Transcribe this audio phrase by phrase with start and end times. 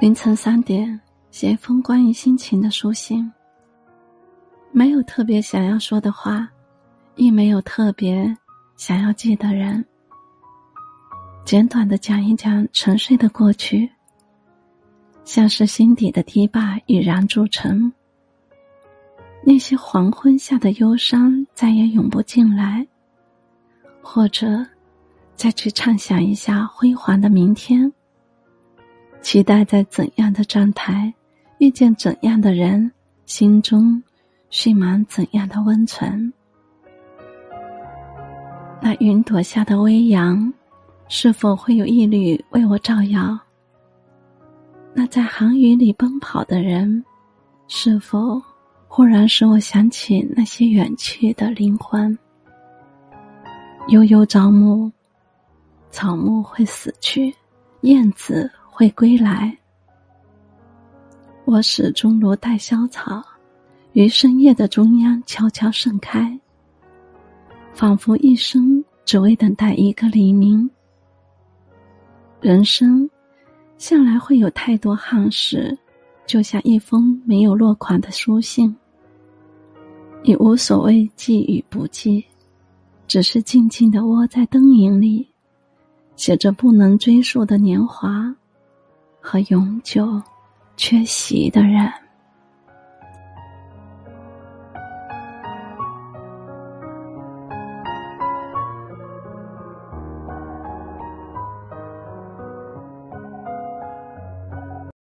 [0.00, 1.00] 凌晨三点，
[1.30, 3.32] 写一封关于心情的书信。
[4.70, 6.48] 没有特别想要说的话，
[7.14, 8.36] 亦没有特别
[8.76, 9.82] 想要记的人。
[11.44, 13.88] 简短的讲一讲沉睡的过去，
[15.24, 17.90] 像是心底的堤坝已然筑成。
[19.44, 22.86] 那些黄昏下的忧伤再也涌不进来，
[24.02, 24.66] 或者
[25.36, 27.90] 再去畅想一下辉煌的明天。
[29.24, 31.12] 期待在怎样的站台
[31.56, 32.92] 遇见怎样的人，
[33.24, 34.00] 心中
[34.50, 36.30] 蓄满怎样的温存。
[38.82, 40.52] 那云朵下的微阳，
[41.08, 43.36] 是否会有一缕为我照耀？
[44.92, 47.02] 那在寒雨里奔跑的人，
[47.66, 48.40] 是否
[48.86, 52.16] 忽然使我想起那些远去的灵魂？
[53.88, 54.92] 悠悠朝暮，
[55.90, 57.34] 草木会死去，
[57.80, 58.50] 燕子。
[58.76, 59.56] 会归来，
[61.44, 63.22] 我始终如待萧草，
[63.92, 66.36] 于深夜的中央悄悄盛开，
[67.72, 70.68] 仿佛一生只为等待一个黎明。
[72.40, 73.08] 人生
[73.78, 75.78] 向来会有太多憾事，
[76.26, 78.74] 就像一封没有落款的书信，
[80.24, 82.24] 你无所谓记与不记，
[83.06, 85.28] 只是静静的窝在灯影里，
[86.16, 88.34] 写着不能追溯的年华。
[89.34, 90.22] 和永久
[90.76, 91.92] 缺席的人。